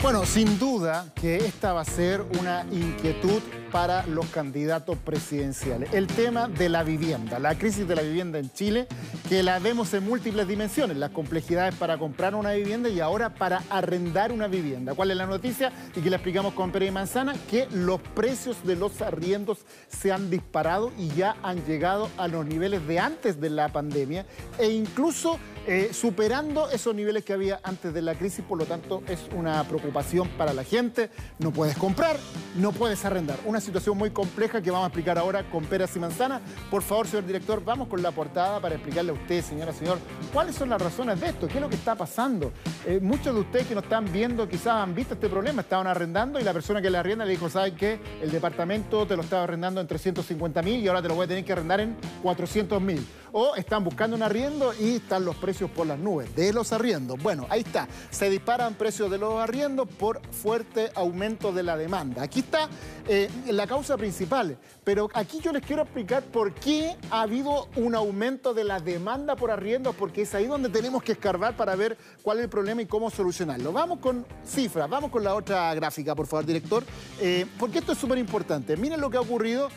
Bueno, 0.00 0.24
sin 0.24 0.60
duda 0.60 1.06
que 1.14 1.36
esta 1.38 1.72
va 1.72 1.80
a 1.80 1.84
ser 1.84 2.24
una 2.38 2.64
inquietud 2.70 3.42
para 3.72 4.06
los 4.06 4.26
candidatos 4.26 4.96
presidenciales. 4.98 5.92
El 5.92 6.06
tema 6.06 6.48
de 6.48 6.68
la 6.68 6.82
vivienda, 6.82 7.38
la 7.38 7.56
crisis 7.56 7.86
de 7.86 7.96
la 7.96 8.02
vivienda 8.02 8.38
en 8.38 8.50
Chile, 8.52 8.86
que 9.28 9.42
la 9.42 9.58
vemos 9.58 9.92
en 9.94 10.04
múltiples 10.04 10.46
dimensiones, 10.48 10.96
las 10.96 11.10
complejidades 11.10 11.74
para 11.74 11.98
comprar 11.98 12.34
una 12.34 12.52
vivienda 12.52 12.88
y 12.88 13.00
ahora 13.00 13.34
para 13.34 13.62
arrendar 13.70 14.32
una 14.32 14.48
vivienda. 14.48 14.94
¿Cuál 14.94 15.10
es 15.10 15.16
la 15.16 15.26
noticia? 15.26 15.72
Y 15.94 16.00
que 16.00 16.10
la 16.10 16.16
explicamos 16.16 16.54
con 16.54 16.72
Pérez 16.72 16.88
y 16.88 16.92
Manzana, 16.92 17.34
que 17.50 17.66
los 17.72 18.00
precios 18.00 18.56
de 18.64 18.76
los 18.76 19.00
arriendos 19.02 19.58
se 19.88 20.12
han 20.12 20.30
disparado 20.30 20.92
y 20.96 21.08
ya 21.08 21.36
han 21.42 21.64
llegado 21.64 22.08
a 22.16 22.28
los 22.28 22.46
niveles 22.46 22.86
de 22.86 22.98
antes 22.98 23.40
de 23.40 23.50
la 23.50 23.68
pandemia 23.68 24.26
e 24.58 24.70
incluso 24.70 25.38
eh, 25.66 25.90
superando 25.92 26.70
esos 26.70 26.94
niveles 26.94 27.24
que 27.24 27.34
había 27.34 27.60
antes 27.62 27.92
de 27.92 28.00
la 28.00 28.14
crisis, 28.14 28.42
por 28.42 28.58
lo 28.58 28.64
tanto 28.64 29.02
es 29.06 29.20
una 29.36 29.62
preocupación 29.64 30.28
para 30.38 30.54
la 30.54 30.64
gente. 30.64 31.10
No 31.38 31.50
puedes 31.52 31.76
comprar, 31.76 32.16
no 32.56 32.72
puedes 32.72 33.04
arrendar. 33.04 33.38
Una 33.44 33.57
situación 33.60 33.96
muy 33.96 34.10
compleja 34.10 34.60
que 34.60 34.70
vamos 34.70 34.84
a 34.84 34.88
explicar 34.88 35.18
ahora 35.18 35.48
con 35.50 35.64
peras 35.64 35.94
y 35.96 35.98
manzanas. 35.98 36.40
Por 36.70 36.82
favor, 36.82 37.06
señor 37.06 37.26
director, 37.26 37.64
vamos 37.64 37.88
con 37.88 38.02
la 38.02 38.10
portada 38.10 38.60
para 38.60 38.74
explicarle 38.74 39.10
a 39.10 39.14
usted, 39.14 39.42
señora, 39.42 39.72
señor, 39.72 39.98
cuáles 40.32 40.54
son 40.54 40.68
las 40.68 40.80
razones 40.80 41.20
de 41.20 41.28
esto, 41.28 41.48
qué 41.48 41.54
es 41.54 41.60
lo 41.60 41.68
que 41.68 41.76
está 41.76 41.94
pasando. 41.94 42.52
Eh, 42.86 43.00
muchos 43.00 43.34
de 43.34 43.40
ustedes 43.40 43.66
que 43.66 43.74
nos 43.74 43.84
están 43.84 44.10
viendo 44.12 44.48
quizás 44.48 44.74
han 44.74 44.94
visto 44.94 45.14
este 45.14 45.28
problema, 45.28 45.62
estaban 45.62 45.86
arrendando 45.86 46.38
y 46.40 46.44
la 46.44 46.52
persona 46.52 46.80
que 46.80 46.90
le 46.90 46.98
arrienda 46.98 47.24
le 47.24 47.32
dijo, 47.32 47.48
¿sabes 47.48 47.74
qué? 47.74 48.00
El 48.22 48.30
departamento 48.30 49.06
te 49.06 49.16
lo 49.16 49.22
estaba 49.22 49.44
arrendando 49.44 49.80
en 49.80 49.86
350 49.86 50.62
mil 50.62 50.80
y 50.80 50.88
ahora 50.88 51.02
te 51.02 51.08
lo 51.08 51.14
voy 51.14 51.24
a 51.24 51.28
tener 51.28 51.44
que 51.44 51.52
arrendar 51.52 51.80
en 51.80 51.96
400 52.22 52.80
mil. 52.80 53.06
O 53.32 53.54
están 53.56 53.84
buscando 53.84 54.16
un 54.16 54.22
arriendo 54.22 54.72
y 54.80 54.96
están 54.96 55.24
los 55.24 55.36
precios 55.36 55.70
por 55.70 55.86
las 55.86 55.98
nubes 55.98 56.34
de 56.34 56.52
los 56.52 56.72
arriendos. 56.72 57.22
Bueno, 57.22 57.46
ahí 57.50 57.60
está. 57.60 57.86
Se 58.10 58.30
disparan 58.30 58.74
precios 58.74 59.10
de 59.10 59.18
los 59.18 59.34
arriendos 59.34 59.86
por 59.88 60.20
fuerte 60.32 60.90
aumento 60.94 61.52
de 61.52 61.62
la 61.62 61.76
demanda. 61.76 62.22
Aquí 62.22 62.40
está 62.40 62.68
eh, 63.06 63.28
la 63.52 63.66
causa 63.66 63.96
principal. 63.96 64.58
Pero 64.84 65.08
aquí 65.14 65.40
yo 65.40 65.52
les 65.52 65.62
quiero 65.62 65.82
explicar 65.82 66.22
por 66.22 66.54
qué 66.54 66.96
ha 67.10 67.22
habido 67.22 67.68
un 67.76 67.94
aumento 67.94 68.54
de 68.54 68.64
la 68.64 68.80
demanda 68.80 69.36
por 69.36 69.50
arriendos, 69.50 69.94
porque 69.96 70.22
es 70.22 70.34
ahí 70.34 70.46
donde 70.46 70.68
tenemos 70.68 71.02
que 71.02 71.12
escarbar 71.12 71.56
para 71.56 71.76
ver 71.76 71.96
cuál 72.22 72.38
es 72.38 72.44
el 72.44 72.50
problema 72.50 72.82
y 72.82 72.86
cómo 72.86 73.10
solucionarlo. 73.10 73.72
Vamos 73.72 73.98
con 73.98 74.26
cifras, 74.44 74.88
vamos 74.88 75.10
con 75.10 75.24
la 75.24 75.34
otra 75.34 75.74
gráfica, 75.74 76.14
por 76.14 76.26
favor, 76.26 76.46
director, 76.46 76.84
eh, 77.20 77.46
porque 77.58 77.78
esto 77.78 77.92
es 77.92 77.98
súper 77.98 78.18
importante. 78.18 78.76
Miren 78.76 79.00
lo 79.00 79.10
que 79.10 79.16
ha 79.16 79.20
ocurrido 79.20 79.68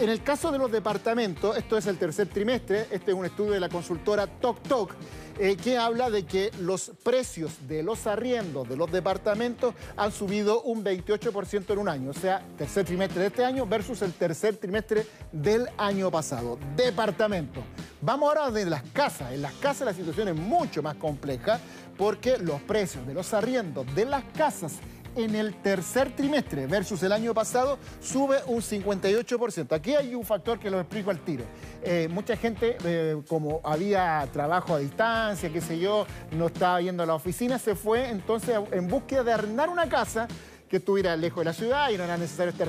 en 0.00 0.08
el 0.08 0.22
caso 0.22 0.52
de 0.52 0.58
los 0.58 0.70
departamentos, 0.70 1.56
esto 1.56 1.76
es 1.76 1.86
el 1.86 1.98
tercer 1.98 2.28
trimestre, 2.28 2.86
este 2.90 3.10
es 3.10 3.16
un 3.16 3.24
estudio 3.24 3.52
de 3.52 3.60
la 3.60 3.68
consultora 3.68 4.26
TokTok, 4.26 4.94
eh, 5.40 5.56
que 5.56 5.76
habla 5.76 6.10
de 6.10 6.24
que 6.24 6.50
los 6.60 6.92
precios 7.02 7.68
de 7.68 7.82
los 7.82 8.06
arriendos 8.06 8.68
de 8.68 8.76
los 8.76 8.90
departamentos 8.90 9.74
han 9.96 10.12
subido 10.12 10.62
un 10.62 10.84
28% 10.84 11.72
en 11.72 11.78
un 11.78 11.88
año, 11.88 12.10
o 12.10 12.14
sea, 12.14 12.42
tercer 12.56 12.84
trimestre 12.86 13.20
de 13.20 13.26
este 13.28 13.44
año 13.44 13.66
versus 13.66 14.02
el 14.02 14.12
tercer 14.12 14.56
trimestre 14.56 15.06
del 15.32 15.68
año 15.76 16.10
pasado. 16.10 16.58
Departamentos. 16.76 17.64
Vamos 18.00 18.28
ahora 18.28 18.50
de 18.50 18.66
las 18.66 18.82
casas. 18.92 19.32
En 19.32 19.42
las 19.42 19.54
casas 19.54 19.86
la 19.86 19.94
situación 19.94 20.28
es 20.28 20.36
mucho 20.36 20.82
más 20.82 20.94
compleja 20.96 21.60
porque 21.96 22.38
los 22.38 22.60
precios 22.62 23.04
de 23.06 23.14
los 23.14 23.34
arriendos 23.34 23.92
de 23.94 24.04
las 24.04 24.22
casas 24.36 24.74
en 25.18 25.34
el 25.34 25.54
tercer 25.54 26.14
trimestre 26.14 26.66
versus 26.66 27.02
el 27.02 27.12
año 27.12 27.34
pasado 27.34 27.78
sube 28.00 28.38
un 28.46 28.60
58%. 28.60 29.72
Aquí 29.72 29.94
hay 29.94 30.14
un 30.14 30.24
factor 30.24 30.58
que 30.58 30.70
lo 30.70 30.80
explico 30.80 31.10
al 31.10 31.20
tiro. 31.20 31.44
Eh, 31.82 32.08
mucha 32.10 32.36
gente, 32.36 32.76
eh, 32.84 33.20
como 33.28 33.60
había 33.64 34.26
trabajo 34.32 34.74
a 34.74 34.78
distancia, 34.78 35.50
qué 35.50 35.60
sé 35.60 35.78
yo, 35.78 36.06
no 36.32 36.46
estaba 36.46 36.80
yendo 36.80 37.02
a 37.02 37.06
la 37.06 37.14
oficina, 37.14 37.58
se 37.58 37.74
fue 37.74 38.08
entonces 38.08 38.56
en 38.70 38.88
búsqueda 38.88 39.24
de 39.24 39.32
arrendar 39.32 39.68
una 39.68 39.88
casa 39.88 40.28
que 40.68 40.76
estuviera 40.76 41.16
lejos 41.16 41.40
de 41.40 41.44
la 41.46 41.52
ciudad 41.52 41.90
y 41.90 41.96
no 41.96 42.04
era 42.04 42.16
necesario 42.16 42.52
estar 42.52 42.68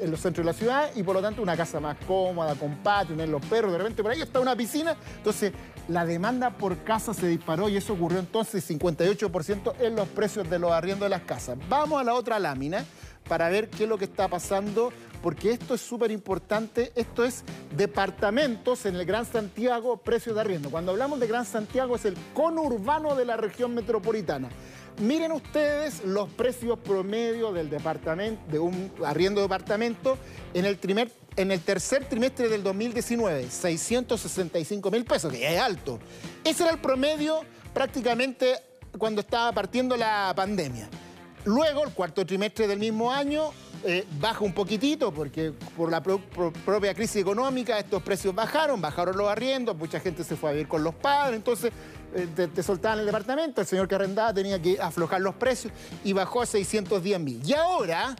en 0.00 0.10
los 0.10 0.20
centros 0.20 0.44
de 0.44 0.52
la 0.52 0.52
ciudad 0.52 0.90
y 0.94 1.02
por 1.02 1.14
lo 1.14 1.22
tanto 1.22 1.42
una 1.42 1.56
casa 1.56 1.80
más 1.80 1.96
cómoda, 2.06 2.54
con 2.54 2.76
patio, 2.76 3.14
los 3.26 3.44
perros, 3.46 3.72
de 3.72 3.78
repente 3.78 4.02
por 4.02 4.12
ahí 4.12 4.20
está 4.20 4.40
una 4.40 4.54
piscina. 4.54 4.96
Entonces 5.16 5.52
la 5.88 6.04
demanda 6.04 6.50
por 6.50 6.84
casa 6.84 7.14
se 7.14 7.26
disparó 7.26 7.68
y 7.68 7.76
eso 7.76 7.94
ocurrió 7.94 8.18
entonces 8.18 8.68
58% 8.68 9.74
en 9.80 9.96
los 9.96 10.08
precios 10.08 10.48
de 10.48 10.58
los 10.58 10.70
arriendos 10.72 11.06
de 11.06 11.10
las 11.10 11.22
casas. 11.22 11.56
Vamos 11.68 12.00
a 12.00 12.04
la 12.04 12.14
otra 12.14 12.38
lámina 12.38 12.84
para 13.28 13.48
ver 13.48 13.70
qué 13.70 13.84
es 13.84 13.88
lo 13.88 13.96
que 13.96 14.04
está 14.04 14.28
pasando, 14.28 14.92
porque 15.24 15.52
esto 15.52 15.72
es 15.72 15.80
súper 15.80 16.10
importante. 16.10 16.92
Esto 16.94 17.24
es 17.24 17.44
departamentos 17.74 18.84
en 18.84 18.94
el 18.96 19.06
Gran 19.06 19.24
Santiago, 19.24 19.96
precios 19.96 20.34
de 20.34 20.42
arriendo. 20.42 20.68
Cuando 20.68 20.92
hablamos 20.92 21.18
de 21.18 21.26
Gran 21.26 21.46
Santiago 21.46 21.96
es 21.96 22.04
el 22.04 22.14
conurbano 22.34 23.16
de 23.16 23.24
la 23.24 23.38
región 23.38 23.74
metropolitana. 23.74 24.50
Miren 25.00 25.32
ustedes 25.32 26.04
los 26.04 26.28
precios 26.28 26.78
promedio 26.78 27.54
del 27.54 27.70
departamento, 27.70 28.42
de 28.52 28.58
un 28.58 28.92
arriendo 29.02 29.40
de 29.40 29.46
departamento 29.46 30.18
en 30.52 30.66
el, 30.66 30.78
en 31.36 31.50
el 31.50 31.60
tercer 31.60 32.04
trimestre 32.04 32.50
del 32.50 32.62
2019, 32.62 33.48
665 33.50 34.90
mil 34.90 35.06
pesos, 35.06 35.32
que 35.32 35.40
ya 35.40 35.52
es 35.52 35.60
alto. 35.60 36.00
Ese 36.44 36.64
era 36.64 36.72
el 36.72 36.80
promedio 36.80 37.40
prácticamente 37.72 38.56
cuando 38.98 39.22
estaba 39.22 39.52
partiendo 39.52 39.96
la 39.96 40.34
pandemia. 40.36 40.86
Luego, 41.46 41.84
el 41.84 41.92
cuarto 41.92 42.24
trimestre 42.24 42.66
del 42.66 42.78
mismo 42.78 43.10
año, 43.10 43.52
eh, 43.86 44.06
baja 44.18 44.42
un 44.42 44.54
poquitito 44.54 45.12
porque 45.12 45.52
por 45.76 45.90
la 45.90 46.02
propia 46.02 46.94
crisis 46.94 47.16
económica 47.16 47.78
estos 47.78 48.02
precios 48.02 48.34
bajaron, 48.34 48.80
bajaron 48.80 49.14
los 49.14 49.28
arriendos, 49.28 49.76
mucha 49.76 50.00
gente 50.00 50.24
se 50.24 50.36
fue 50.36 50.48
a 50.48 50.52
vivir 50.52 50.68
con 50.68 50.82
los 50.82 50.94
padres, 50.94 51.36
entonces 51.36 51.70
eh, 52.14 52.48
te, 52.54 52.62
soltaban 52.62 53.00
el 53.00 53.06
departamento, 53.06 53.60
el 53.60 53.66
señor 53.66 53.86
que 53.86 53.94
arrendaba 53.94 54.32
tenía 54.32 54.60
que 54.62 54.80
aflojar 54.80 55.20
los 55.20 55.34
precios 55.34 55.70
y 56.02 56.14
bajó 56.14 56.40
a 56.40 56.46
610 56.46 57.20
mil. 57.20 57.42
Y 57.44 57.52
ahora, 57.52 58.16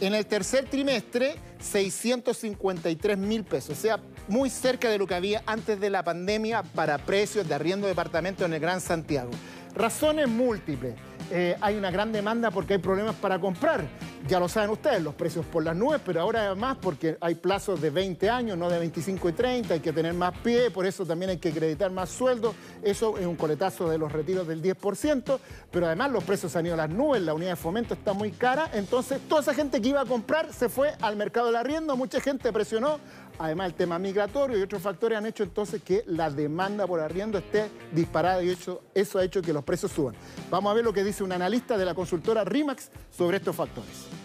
en 0.00 0.12
el 0.12 0.26
tercer 0.26 0.64
trimestre, 0.64 1.36
653 1.60 3.16
mil 3.16 3.44
pesos, 3.44 3.78
o 3.78 3.80
sea, 3.80 4.00
muy 4.26 4.50
cerca 4.50 4.88
de 4.90 4.98
lo 4.98 5.06
que 5.06 5.14
había 5.14 5.42
antes 5.46 5.78
de 5.78 5.88
la 5.88 6.02
pandemia 6.02 6.62
para 6.62 6.98
precios 6.98 7.46
de 7.46 7.54
arriendo 7.54 7.86
de 7.86 7.92
departamento 7.92 8.44
en 8.44 8.54
el 8.54 8.60
Gran 8.60 8.80
Santiago. 8.80 9.30
Razones 9.74 10.28
múltiples. 10.28 10.94
Eh, 11.30 11.56
hay 11.60 11.76
una 11.76 11.90
gran 11.90 12.12
demanda 12.12 12.50
porque 12.50 12.74
hay 12.74 12.78
problemas 12.78 13.14
para 13.16 13.38
comprar. 13.38 13.86
Ya 14.28 14.40
lo 14.40 14.48
saben 14.48 14.70
ustedes, 14.70 15.00
los 15.00 15.14
precios 15.14 15.46
por 15.46 15.62
las 15.62 15.76
nubes, 15.76 16.00
pero 16.04 16.20
ahora 16.20 16.46
además 16.46 16.78
porque 16.82 17.16
hay 17.20 17.36
plazos 17.36 17.80
de 17.80 17.90
20 17.90 18.28
años, 18.28 18.58
no 18.58 18.68
de 18.68 18.80
25 18.80 19.28
y 19.28 19.32
30, 19.32 19.74
hay 19.74 19.78
que 19.78 19.92
tener 19.92 20.14
más 20.14 20.36
pie, 20.38 20.72
por 20.72 20.84
eso 20.84 21.06
también 21.06 21.30
hay 21.30 21.36
que 21.36 21.50
acreditar 21.50 21.92
más 21.92 22.08
sueldos. 22.10 22.56
Eso 22.82 23.18
es 23.18 23.26
un 23.26 23.36
coletazo 23.36 23.88
de 23.88 23.98
los 23.98 24.10
retiros 24.10 24.48
del 24.48 24.60
10%, 24.60 25.38
pero 25.70 25.86
además 25.86 26.10
los 26.10 26.24
precios 26.24 26.56
han 26.56 26.66
ido 26.66 26.74
a 26.74 26.78
las 26.78 26.90
nubes, 26.90 27.22
la 27.22 27.34
unidad 27.34 27.50
de 27.50 27.56
fomento 27.56 27.94
está 27.94 28.14
muy 28.14 28.32
cara, 28.32 28.68
entonces 28.72 29.20
toda 29.28 29.42
esa 29.42 29.54
gente 29.54 29.80
que 29.80 29.90
iba 29.90 30.00
a 30.00 30.06
comprar 30.06 30.52
se 30.52 30.68
fue 30.68 30.94
al 31.00 31.14
mercado 31.14 31.46
del 31.46 31.56
arriendo, 31.56 31.96
mucha 31.96 32.20
gente 32.20 32.52
presionó 32.52 32.98
Además, 33.38 33.66
el 33.66 33.74
tema 33.74 33.98
migratorio 33.98 34.58
y 34.58 34.62
otros 34.62 34.82
factores 34.82 35.18
han 35.18 35.26
hecho 35.26 35.42
entonces 35.42 35.82
que 35.82 36.02
la 36.06 36.30
demanda 36.30 36.86
por 36.86 37.00
arriendo 37.00 37.38
esté 37.38 37.70
disparada 37.92 38.42
y 38.42 38.50
eso, 38.50 38.82
eso 38.94 39.18
ha 39.18 39.24
hecho 39.24 39.42
que 39.42 39.52
los 39.52 39.64
precios 39.64 39.92
suban. 39.92 40.14
Vamos 40.50 40.70
a 40.70 40.74
ver 40.74 40.84
lo 40.84 40.92
que 40.92 41.04
dice 41.04 41.22
un 41.22 41.32
analista 41.32 41.76
de 41.76 41.84
la 41.84 41.94
consultora 41.94 42.44
RIMAX 42.44 42.90
sobre 43.10 43.36
estos 43.36 43.54
factores. 43.54 44.15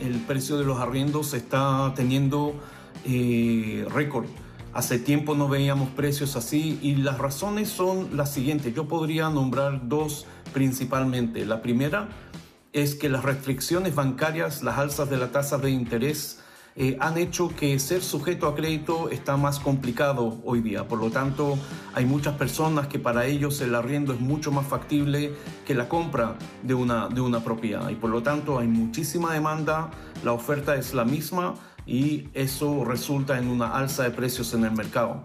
El 0.00 0.20
precio 0.20 0.56
de 0.58 0.64
los 0.64 0.80
arriendos 0.80 1.34
está 1.34 1.92
teniendo 1.94 2.54
eh, 3.04 3.86
récord. 3.90 4.26
Hace 4.72 4.98
tiempo 4.98 5.36
no 5.36 5.48
veíamos 5.48 5.88
precios 5.90 6.34
así 6.34 6.78
y 6.82 6.96
las 6.96 7.18
razones 7.18 7.68
son 7.68 8.16
las 8.16 8.32
siguientes. 8.32 8.74
Yo 8.74 8.88
podría 8.88 9.30
nombrar 9.30 9.88
dos 9.88 10.26
principalmente. 10.52 11.46
La 11.46 11.62
primera 11.62 12.08
es 12.72 12.96
que 12.96 13.08
las 13.08 13.22
restricciones 13.22 13.94
bancarias, 13.94 14.64
las 14.64 14.78
alzas 14.78 15.08
de 15.08 15.16
la 15.16 15.30
tasa 15.30 15.58
de 15.58 15.70
interés, 15.70 16.40
eh, 16.76 16.96
han 17.00 17.18
hecho 17.18 17.48
que 17.54 17.78
ser 17.78 18.02
sujeto 18.02 18.48
a 18.48 18.54
crédito 18.54 19.08
está 19.08 19.36
más 19.36 19.60
complicado 19.60 20.40
hoy 20.44 20.60
día. 20.60 20.88
Por 20.88 20.98
lo 20.98 21.10
tanto, 21.10 21.56
hay 21.94 22.04
muchas 22.04 22.36
personas 22.36 22.88
que 22.88 22.98
para 22.98 23.26
ellos 23.26 23.60
el 23.60 23.74
arriendo 23.76 24.12
es 24.12 24.20
mucho 24.20 24.50
más 24.50 24.66
factible 24.66 25.34
que 25.64 25.74
la 25.74 25.88
compra 25.88 26.36
de 26.62 26.74
una, 26.74 27.08
de 27.08 27.20
una 27.20 27.44
propiedad. 27.44 27.88
Y 27.90 27.94
por 27.94 28.10
lo 28.10 28.22
tanto, 28.22 28.58
hay 28.58 28.66
muchísima 28.66 29.32
demanda, 29.32 29.90
la 30.24 30.32
oferta 30.32 30.74
es 30.74 30.94
la 30.94 31.04
misma 31.04 31.54
y 31.86 32.28
eso 32.34 32.84
resulta 32.84 33.38
en 33.38 33.48
una 33.48 33.76
alza 33.76 34.02
de 34.02 34.10
precios 34.10 34.52
en 34.54 34.64
el 34.64 34.72
mercado. 34.72 35.24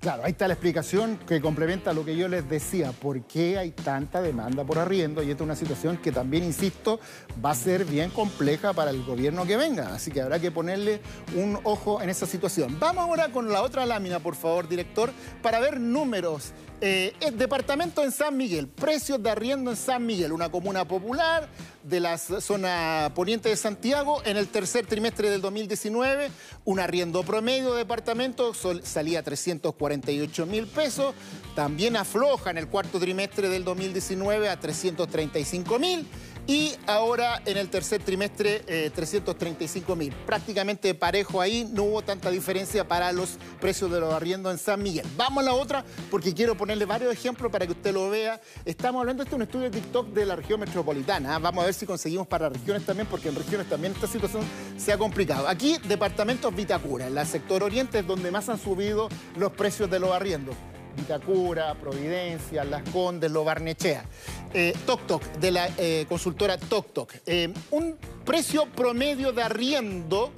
Claro, 0.00 0.24
ahí 0.24 0.30
está 0.30 0.48
la 0.48 0.54
explicación 0.54 1.18
que 1.28 1.42
complementa 1.42 1.92
lo 1.92 2.06
que 2.06 2.16
yo 2.16 2.26
les 2.26 2.48
decía, 2.48 2.90
por 2.90 3.20
qué 3.24 3.58
hay 3.58 3.72
tanta 3.72 4.22
demanda 4.22 4.64
por 4.64 4.78
arriendo 4.78 5.22
y 5.22 5.30
esta 5.30 5.42
es 5.42 5.46
una 5.46 5.56
situación 5.56 5.98
que 5.98 6.10
también, 6.10 6.42
insisto, 6.42 7.00
va 7.44 7.50
a 7.50 7.54
ser 7.54 7.84
bien 7.84 8.08
compleja 8.08 8.72
para 8.72 8.92
el 8.92 9.04
gobierno 9.04 9.44
que 9.44 9.58
venga, 9.58 9.94
así 9.94 10.10
que 10.10 10.22
habrá 10.22 10.38
que 10.38 10.50
ponerle 10.50 11.02
un 11.36 11.58
ojo 11.64 12.00
en 12.00 12.08
esa 12.08 12.24
situación. 12.24 12.78
Vamos 12.80 13.04
ahora 13.04 13.28
con 13.28 13.52
la 13.52 13.60
otra 13.60 13.84
lámina, 13.84 14.20
por 14.20 14.36
favor, 14.36 14.70
director, 14.70 15.10
para 15.42 15.60
ver 15.60 15.78
números. 15.78 16.54
Eh, 16.82 17.12
departamento 17.34 18.02
en 18.02 18.10
San 18.10 18.38
Miguel, 18.38 18.66
precios 18.66 19.22
de 19.22 19.28
arriendo 19.28 19.70
en 19.70 19.76
San 19.76 20.06
Miguel, 20.06 20.32
una 20.32 20.50
comuna 20.50 20.88
popular 20.88 21.46
de 21.82 22.00
la 22.00 22.16
zona 22.16 23.12
poniente 23.14 23.50
de 23.50 23.56
Santiago. 23.56 24.22
En 24.24 24.38
el 24.38 24.48
tercer 24.48 24.86
trimestre 24.86 25.28
del 25.28 25.42
2019, 25.42 26.30
un 26.64 26.80
arriendo 26.80 27.22
promedio 27.22 27.72
de 27.72 27.78
departamento 27.78 28.54
salía 28.82 29.18
a 29.18 29.22
348 29.22 30.46
mil 30.46 30.66
pesos. 30.66 31.14
También 31.54 31.96
afloja 31.96 32.50
en 32.50 32.56
el 32.56 32.68
cuarto 32.68 32.98
trimestre 32.98 33.50
del 33.50 33.62
2019 33.64 34.48
a 34.48 34.58
335 34.58 35.78
mil. 35.78 36.06
Y 36.46 36.74
ahora 36.86 37.42
en 37.46 37.56
el 37.56 37.68
tercer 37.68 38.02
trimestre 38.02 38.60
335 38.94 39.96
mil. 39.96 40.12
Prácticamente 40.26 40.94
parejo 40.94 41.40
ahí, 41.40 41.68
no 41.72 41.84
hubo 41.84 42.02
tanta 42.02 42.30
diferencia 42.30 42.86
para 42.86 43.12
los 43.12 43.38
precios 43.60 43.90
de 43.90 44.00
los 44.00 44.12
arriendos 44.12 44.52
en 44.52 44.58
San 44.58 44.82
Miguel. 44.82 45.06
Vamos 45.16 45.42
a 45.42 45.46
la 45.46 45.54
otra 45.54 45.84
porque 46.10 46.34
quiero 46.34 46.56
ponerle 46.56 46.84
varios 46.84 47.12
ejemplos 47.12 47.50
para 47.50 47.66
que 47.66 47.72
usted 47.72 47.92
lo 47.92 48.10
vea. 48.10 48.40
Estamos 48.64 49.00
hablando, 49.00 49.24
de 49.24 49.34
un 49.34 49.42
estudio 49.42 49.70
de 49.70 49.80
TikTok 49.80 50.08
de 50.08 50.26
la 50.26 50.36
región 50.36 50.60
metropolitana. 50.60 51.36
¿ah? 51.36 51.38
Vamos 51.38 51.62
a 51.62 51.66
ver 51.66 51.74
si 51.74 51.86
conseguimos 51.86 52.26
para 52.26 52.48
regiones 52.48 52.84
también, 52.84 53.06
porque 53.08 53.28
en 53.28 53.34
regiones 53.34 53.68
también 53.68 53.92
esta 53.92 54.06
situación 54.06 54.42
se 54.76 54.92
ha 54.92 54.98
complicado. 54.98 55.48
Aquí, 55.48 55.78
departamentos 55.86 56.54
Vitacura, 56.54 57.06
en 57.06 57.16
el 57.16 57.26
sector 57.26 57.62
oriente 57.62 58.00
es 58.00 58.06
donde 58.06 58.30
más 58.30 58.48
han 58.48 58.58
subido 58.58 59.08
los 59.36 59.52
precios 59.52 59.90
de 59.90 59.98
los 59.98 60.10
arriendos. 60.10 60.56
Vitacura, 61.00 61.74
Providencia, 61.74 62.62
Las 62.64 62.88
Condes, 62.90 63.30
Lo 63.30 63.42
Barnechea. 63.42 64.04
Eh, 64.52 64.74
Tok 64.84 65.22
de 65.38 65.50
la 65.50 65.70
eh, 65.78 66.04
consultora 66.08 66.58
Tok 66.58 67.14
eh, 67.24 67.54
un 67.70 67.96
precio 68.24 68.66
promedio 68.66 69.32
de 69.32 69.42
arriendo 69.42 70.30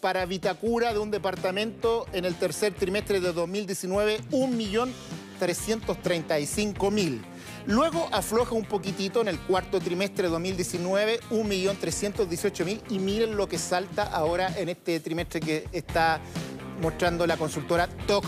para 0.00 0.26
Vitacura 0.26 0.92
de 0.92 0.98
un 0.98 1.10
departamento 1.10 2.04
en 2.12 2.26
el 2.26 2.34
tercer 2.34 2.74
trimestre 2.74 3.20
de 3.20 3.32
2019, 3.32 4.20
1.335.000. 4.32 7.22
Luego 7.66 8.08
afloja 8.10 8.54
un 8.54 8.64
poquitito 8.64 9.22
en 9.22 9.28
el 9.28 9.38
cuarto 9.38 9.78
trimestre 9.80 10.24
de 10.24 10.30
2019, 10.30 11.20
1.318.000 11.30 12.82
y 12.90 12.98
miren 12.98 13.36
lo 13.36 13.48
que 13.48 13.58
salta 13.58 14.02
ahora 14.02 14.52
en 14.58 14.68
este 14.68 14.98
trimestre 15.00 15.40
que 15.40 15.68
está 15.72 16.20
mostrando 16.80 17.26
la 17.26 17.36
consultora 17.36 17.88
Tok 18.06 18.26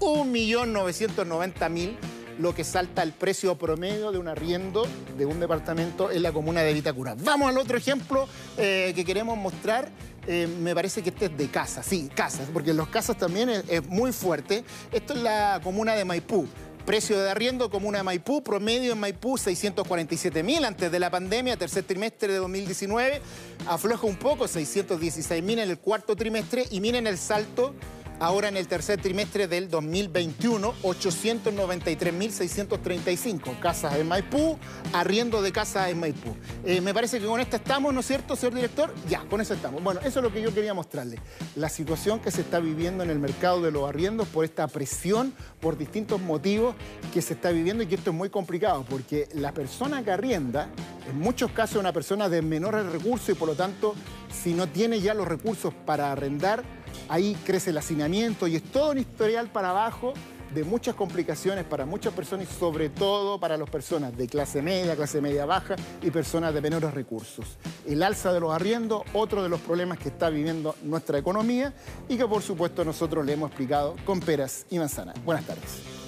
1.990.000 0.00 1.96
lo 2.40 2.54
que 2.54 2.64
salta 2.64 3.02
el 3.02 3.12
precio 3.12 3.56
promedio 3.56 4.12
de 4.12 4.18
un 4.18 4.26
arriendo 4.26 4.86
de 5.16 5.26
un 5.26 5.40
departamento 5.40 6.10
en 6.10 6.22
la 6.22 6.32
comuna 6.32 6.62
de 6.62 6.72
Vitacura. 6.72 7.14
Vamos 7.18 7.50
al 7.50 7.58
otro 7.58 7.76
ejemplo 7.76 8.26
eh, 8.56 8.92
que 8.94 9.04
queremos 9.04 9.36
mostrar. 9.36 9.90
Eh, 10.26 10.48
me 10.60 10.74
parece 10.74 11.02
que 11.02 11.10
este 11.10 11.26
es 11.26 11.36
de 11.36 11.48
casa, 11.48 11.82
sí, 11.82 12.10
casas, 12.14 12.48
porque 12.52 12.70
en 12.70 12.78
los 12.78 12.88
casas 12.88 13.18
también 13.18 13.50
es, 13.50 13.86
muy 13.88 14.12
fuerte. 14.12 14.64
Esto 14.90 15.12
es 15.12 15.20
la 15.20 15.60
comuna 15.62 15.94
de 15.94 16.04
Maipú. 16.04 16.46
Precio 16.86 17.18
de 17.20 17.30
arriendo, 17.30 17.70
comuna 17.70 17.98
de 17.98 18.04
Maipú, 18.04 18.42
promedio 18.42 18.92
en 18.92 19.00
Maipú 19.00 19.36
647 19.36 20.42
mil 20.42 20.64
antes 20.64 20.90
de 20.90 20.98
la 20.98 21.10
pandemia, 21.10 21.56
tercer 21.58 21.84
trimestre 21.84 22.32
de 22.32 22.38
2019. 22.38 23.20
Afloja 23.68 24.06
un 24.06 24.16
poco, 24.16 24.48
616 24.48 25.42
mil 25.42 25.58
en 25.58 25.68
el 25.68 25.78
cuarto 25.78 26.16
trimestre 26.16 26.66
y 26.70 26.80
miren 26.80 27.06
el 27.06 27.18
salto 27.18 27.74
Ahora 28.20 28.48
en 28.48 28.56
el 28.58 28.68
tercer 28.68 29.00
trimestre 29.00 29.48
del 29.48 29.70
2021, 29.70 30.74
893.635 30.82 33.58
casas 33.60 33.96
en 33.96 34.08
Maipú, 34.08 34.58
arriendo 34.92 35.40
de 35.40 35.52
casas 35.52 35.88
en 35.88 36.00
Maipú. 36.00 36.36
Eh, 36.66 36.82
me 36.82 36.92
parece 36.92 37.18
que 37.18 37.24
con 37.24 37.40
esto 37.40 37.56
estamos, 37.56 37.94
¿no 37.94 38.00
es 38.00 38.06
cierto, 38.06 38.36
señor 38.36 38.56
director? 38.56 38.92
Ya, 39.08 39.20
con 39.20 39.40
eso 39.40 39.54
estamos. 39.54 39.82
Bueno, 39.82 40.00
eso 40.00 40.18
es 40.18 40.22
lo 40.22 40.30
que 40.30 40.42
yo 40.42 40.52
quería 40.52 40.74
mostrarle. 40.74 41.18
La 41.56 41.70
situación 41.70 42.20
que 42.20 42.30
se 42.30 42.42
está 42.42 42.60
viviendo 42.60 43.02
en 43.02 43.08
el 43.08 43.18
mercado 43.18 43.62
de 43.62 43.70
los 43.70 43.88
arriendos 43.88 44.28
por 44.28 44.44
esta 44.44 44.68
presión, 44.68 45.32
por 45.58 45.78
distintos 45.78 46.20
motivos 46.20 46.74
que 47.14 47.22
se 47.22 47.32
está 47.32 47.52
viviendo 47.52 47.84
y 47.84 47.86
que 47.86 47.94
esto 47.94 48.10
es 48.10 48.16
muy 48.16 48.28
complicado, 48.28 48.84
porque 48.86 49.30
la 49.32 49.52
persona 49.52 50.04
que 50.04 50.10
arrienda, 50.10 50.68
en 51.08 51.18
muchos 51.18 51.52
casos 51.52 51.76
es 51.76 51.80
una 51.80 51.94
persona 51.94 52.28
de 52.28 52.42
menores 52.42 52.84
recursos 52.84 53.30
y 53.30 53.34
por 53.34 53.48
lo 53.48 53.54
tanto, 53.54 53.94
si 54.30 54.52
no 54.52 54.68
tiene 54.68 55.00
ya 55.00 55.14
los 55.14 55.26
recursos 55.26 55.72
para 55.86 56.12
arrendar, 56.12 56.62
ahí 57.10 57.36
crece 57.44 57.70
el 57.70 57.78
hacinamiento 57.78 58.46
y 58.46 58.56
es 58.56 58.62
todo 58.62 58.92
un 58.92 58.98
historial 58.98 59.48
para 59.48 59.70
abajo 59.70 60.14
de 60.54 60.64
muchas 60.64 60.94
complicaciones 60.94 61.64
para 61.64 61.86
muchas 61.86 62.12
personas 62.12 62.48
y 62.50 62.58
sobre 62.58 62.88
todo 62.88 63.38
para 63.38 63.56
las 63.56 63.70
personas 63.70 64.16
de 64.16 64.26
clase 64.26 64.62
media, 64.62 64.96
clase 64.96 65.20
media 65.20 65.46
baja 65.46 65.76
y 66.02 66.10
personas 66.10 66.52
de 66.54 66.60
menores 66.60 66.92
recursos. 66.92 67.58
El 67.86 68.02
alza 68.02 68.32
de 68.32 68.40
los 68.40 68.52
arriendos, 68.52 69.02
otro 69.12 69.42
de 69.42 69.48
los 69.48 69.60
problemas 69.60 69.98
que 69.98 70.08
está 70.08 70.30
viviendo 70.30 70.74
nuestra 70.82 71.18
economía 71.18 71.72
y 72.08 72.16
que 72.16 72.26
por 72.26 72.42
supuesto 72.42 72.84
nosotros 72.84 73.24
le 73.24 73.34
hemos 73.34 73.50
explicado 73.50 73.96
con 74.04 74.20
peras 74.20 74.66
y 74.70 74.78
manzanas. 74.78 75.22
Buenas 75.24 75.46
tardes. 75.46 75.99